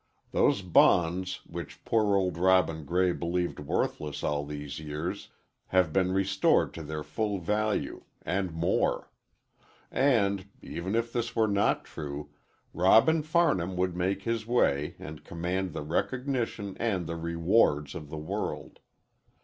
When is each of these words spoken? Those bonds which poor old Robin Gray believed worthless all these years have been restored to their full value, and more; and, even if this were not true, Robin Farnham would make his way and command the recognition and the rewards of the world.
Those 0.31 0.63
bonds 0.63 1.41
which 1.45 1.85
poor 1.85 2.15
old 2.15 2.35
Robin 2.35 2.85
Gray 2.85 3.11
believed 3.11 3.59
worthless 3.59 4.23
all 4.23 4.43
these 4.43 4.79
years 4.79 5.29
have 5.67 5.93
been 5.93 6.11
restored 6.11 6.73
to 6.73 6.81
their 6.81 7.03
full 7.03 7.37
value, 7.37 8.01
and 8.23 8.51
more; 8.51 9.11
and, 9.91 10.47
even 10.63 10.95
if 10.95 11.13
this 11.13 11.35
were 11.35 11.47
not 11.47 11.85
true, 11.85 12.31
Robin 12.73 13.21
Farnham 13.21 13.75
would 13.77 13.95
make 13.95 14.23
his 14.23 14.47
way 14.47 14.95
and 14.97 15.23
command 15.23 15.71
the 15.71 15.83
recognition 15.83 16.75
and 16.79 17.05
the 17.05 17.15
rewards 17.15 17.93
of 17.93 18.09
the 18.09 18.17
world. 18.17 18.79